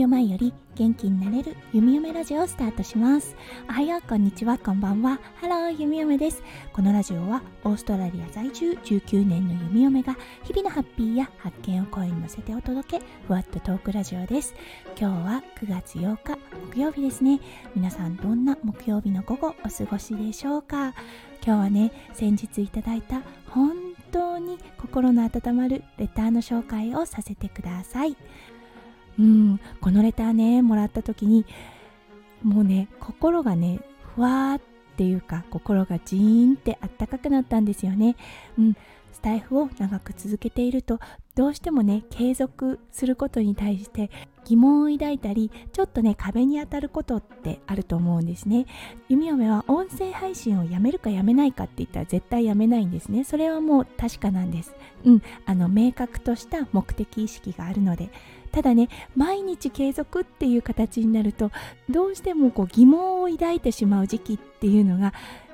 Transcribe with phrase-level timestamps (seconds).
[0.00, 3.36] 秒前より元気になれる弓嫁ラジオをスタートします。
[3.68, 4.56] おはようこんにちは。
[4.56, 5.20] こんばんは。
[5.34, 6.42] ハロー弓嫁です。
[6.72, 14.54] このラジオはオーストラリア在住19年の弓嫁が日々のハッピーや発見を声に乗せてお届けふわっとトークラジオです。
[14.98, 16.38] 今日は9月8日
[16.72, 17.38] 木曜日ですね。
[17.76, 20.94] 皆さんどんな木曜日の午後お過ごしでしょうか？
[21.44, 23.76] 今日はね先日いただいた本
[24.10, 28.16] 当に心の温まるレターの紹介をさせてください。
[29.18, 29.60] うん。
[29.80, 31.44] このレターねもらった時に
[32.42, 33.80] もうね心がね
[34.14, 34.60] ふわーっ
[34.96, 38.16] ていうか心がジーンってあったかくなったんですよね。
[38.58, 38.76] うん。
[39.12, 40.98] スタイフを長く続けていると
[41.34, 44.10] どうしてもね継続することに対して
[44.46, 48.66] 疑問を抱いたりちょっとね壁に当たることってあると思うんですね。
[49.08, 53.24] 弓嫁は音声配信をやめるかやめないかって言ったら絶対やめないんですね。
[53.24, 54.74] それはもう確かなんです。
[55.04, 55.22] うん。
[55.44, 58.10] あの明確とした目的意識があるので。
[58.50, 61.50] ただね毎日継続っていう形になると
[61.88, 65.12] どうしてもこう疑問を抱いてしまう時期っていうのが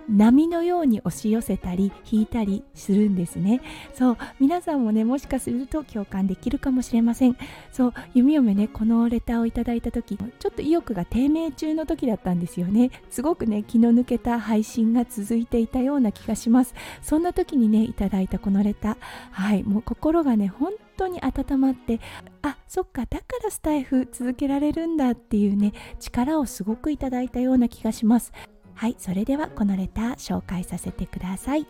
[0.09, 3.61] 波のように押し寄せたり引いたりするんですね。
[3.95, 7.37] そう皆さんもねもしかすると共感できるかもしれません。
[7.73, 12.91] そう弓嫁ねこのレターをいただいた時ちょっと意欲が低迷中の時だったんですよね。
[13.11, 16.75] すごくね気の抜けた配信が続いていたような気がします。
[17.03, 18.97] そんな時にねいただいたこのレター。
[19.33, 22.01] はいもう心がね本当に温まって
[22.43, 28.33] あそっかだからスタイフ続けられるんだっていうね力をすごくいただいたような気がします。
[28.75, 31.67] はいそれではこのレター紹介させてください。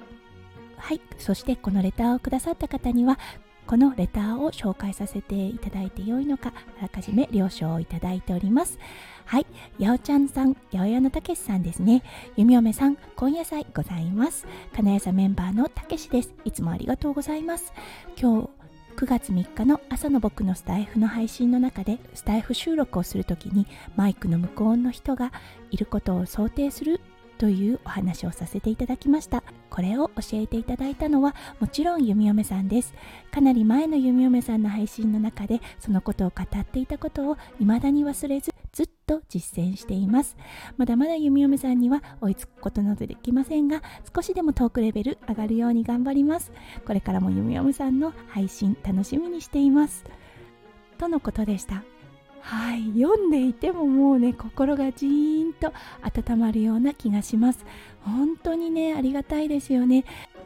[0.77, 3.19] はいそしてこのレターをくださった方には
[3.67, 8.79] このレターを紹介させていただいてよいのかあらかじめ了承をいただいております。
[9.25, 9.47] はい
[9.79, 12.03] やおちゃんさん八百屋のたけしさんですね。
[12.37, 14.47] 弓嫁さん今夜祭ございます。
[14.75, 16.33] 金谷さんメンバーのたけしです。
[16.45, 17.73] いつもありがとうございます。
[18.17, 18.51] 今日
[18.97, 25.33] 9月3日の朝の僕のスタイフの配信の中でスタイフ収録をする時にマイクの向こうの人が
[25.71, 27.03] いることを想定する
[27.37, 29.43] というお話をさせていただきました。
[29.77, 32.95] これを教えていただいたのはもちろん弓嫁さんです。
[33.31, 40.35] かなり前の弓嫁さんの配信の中でそのことを語っていたことを未だに忘れずずっと実践しています。
[40.79, 43.83] まだまだ弓嫁さんには追いつくことなどできませんが
[44.15, 46.53] 少しでもトークレベル上がるように頑張ります。
[46.87, 50.05] これからも弓嫁さんの配信楽しみにしています。
[50.97, 51.83] とのことでした。
[52.47, 57.65] はい読んでいてももうね心がジーンと温まるような気がします。
[58.03, 60.05] 本当にねありがたいですよね。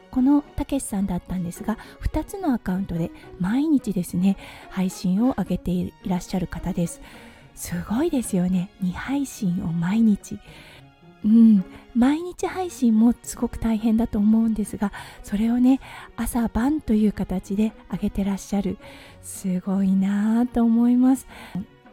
[0.09, 4.35] このたけしさんだったんですが2つのアカウントで毎日ですね
[4.71, 7.01] 配信を上げていらっしゃる方です。
[7.53, 8.71] すごいですよね。
[8.81, 10.39] 2配信を毎日。
[11.23, 11.63] うん
[11.93, 14.91] 毎日配信もすごく大変だと思うんですが
[15.21, 15.79] それをね
[16.15, 18.79] 朝晩という形で上げてらっしゃる。
[19.21, 21.27] すごいなぁと思います。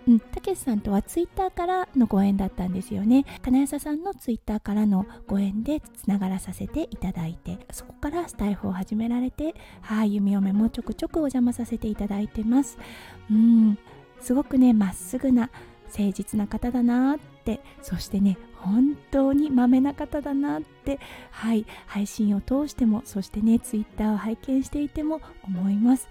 [0.08, 3.26] うん、たけしさんとはツイッターからのご縁だったんですよね。
[3.42, 12.78] 金谷さんのツイッターからのご縁でつながらさせていただいてそこからスタイフを始められてはい弓嫁もちょくちょくお邪魔させていただいてます。
[13.30, 13.78] うん
[14.18, 15.50] すごくねまっすぐな
[15.88, 26.08] 誠実な方だなってそしてね本当にまめな方だなってはい配信を通してもそしてねツイッターを拝見していても思います。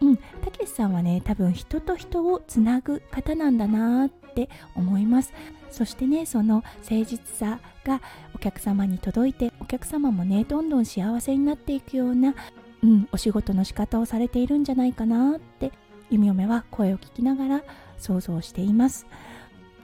[0.00, 5.32] うん、たけしさんはね多分人と人をつなぐ方なんだなって思います。
[5.70, 8.00] そしてねその誠実さが
[8.34, 12.34] お客様に届いてお客様もねどんどん幸せになっていくような、
[12.82, 15.70] うん、お仕事の仕方をされているんじゃないかなって
[16.10, 17.62] 弓嫁は声を聞きながら
[17.98, 19.06] 想像しています。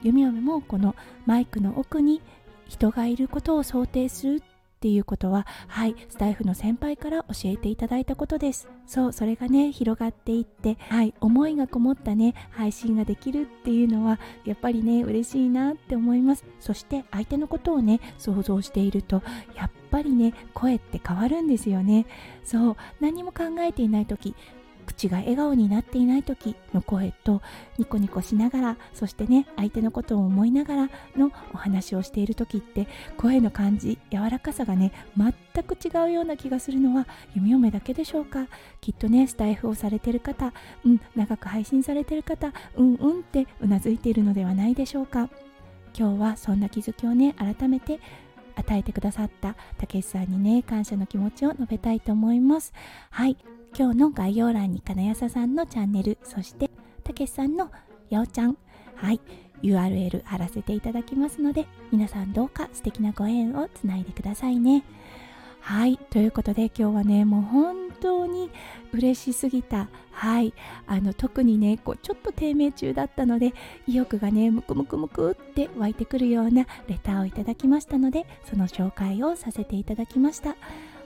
[0.03, 0.95] 弓嫁もこの
[1.25, 2.21] マイクの奥に
[2.67, 4.43] 人がいることを想定する
[4.77, 8.69] っていうことははいスタイフの先輩から教えていただいたことです。
[8.85, 16.45] そうそれがね広がっていってはい思いがこもったね配信ができるっていうのはやっぱりね嬉しいなって思います。
[16.59, 19.23] そして相手のことをね想像していると
[19.55, 22.05] やっぱりね声って変わるんですよね。
[22.43, 24.35] そう何も考えていない時
[24.87, 27.43] 口が笑顔になっていない時の声と
[27.77, 32.87] ニコニコしながらそしてね相手のことを思いながらのお話をしている時って
[33.17, 37.05] 声の感じ柔らかさがね全く違うような気がするのは
[37.35, 38.47] 弓嫁だけでしょうか？
[38.81, 40.53] きっとねスタイフをされてる方
[40.83, 45.29] うん長く配信されてる方うんうんってうなずいているのではないでしょうか？
[45.97, 47.99] 今日はそんな気づきをね改めて
[48.57, 52.73] 与えてくださったたけしさんにね感謝の気持ちを述べたいと思います。
[53.09, 53.37] はい。
[53.77, 56.69] 今日の概要欄に金谷さんのチャンネルそして
[57.03, 57.71] たけしさんの
[58.09, 58.57] やおちゃん。
[58.95, 59.21] はい。
[59.63, 64.83] URL 貼らせていただきますので皆さんどうか素敵なご縁をつないでくださいね。
[65.67, 65.97] はい。
[65.97, 68.49] ということで今日はねもう本当に
[68.93, 69.89] 嬉しすぎた。
[70.13, 70.53] はい。
[70.87, 73.53] あの特にねこうちょっと低迷中だったので
[73.85, 80.55] 意欲がねムクムクムクって湧いてくるようなレターをいただきましたのでその紹介をさせていただきました。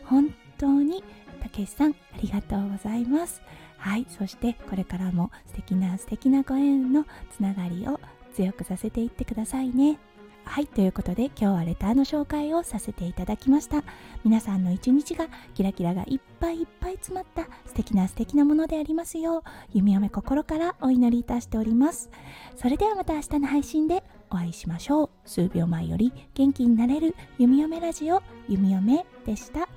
[0.05, 1.03] 本当に
[1.41, 3.41] たけしさんありがとうございます。
[3.79, 4.05] はい。
[4.09, 7.05] そしてこれからも素敵な素敵なご縁の
[7.35, 7.99] つながりを
[8.35, 9.97] 強くさせていってくださいね。
[10.43, 13.83] はいということで今日はレターの紹介をさせていただきました。
[14.25, 19.41] 皆さんの一日がキラキラがいっぱいいっぱい詰まった素敵な素敵なものでありますよう
[19.73, 22.09] 弓嫁心からお祈りいたしております。
[22.57, 25.09] それではまた明日の配信でお会いしましょう。
[25.25, 29.69] 数秒前より元気になれる弓嫁ラジオ弓嫁でした。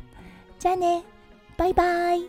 [0.59, 1.05] じゃあね。
[1.57, 2.29] バイバイ。